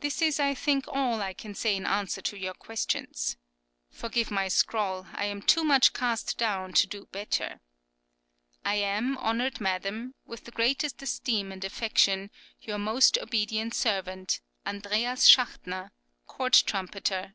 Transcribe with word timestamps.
This 0.00 0.20
is, 0.20 0.38
I 0.38 0.52
think, 0.52 0.84
all 0.88 1.22
I 1.22 1.32
can 1.32 1.54
say 1.54 1.74
in 1.74 1.86
answer 1.86 2.20
to 2.20 2.36
your 2.36 2.52
questions. 2.52 3.38
Forgive 3.90 4.30
my 4.30 4.48
scrawl, 4.48 5.06
I 5.14 5.24
am 5.24 5.40
too 5.40 5.64
much 5.64 5.94
cast 5.94 6.36
down 6.36 6.74
to 6.74 6.86
do 6.86 7.06
better. 7.12 7.58
I 8.62 8.74
am, 8.74 9.16
honoured 9.16 9.58
Madam, 9.58 10.12
With 10.26 10.44
the 10.44 10.50
greatest 10.50 11.00
esteem 11.00 11.50
and 11.50 11.64
affection, 11.64 12.30
Your 12.60 12.76
most 12.76 13.16
obedient 13.16 13.72
Servant, 13.74 14.42
Andreas 14.66 15.24
Schachtner, 15.26 15.92
Court 16.26 16.62
Trumpeter. 16.66 17.34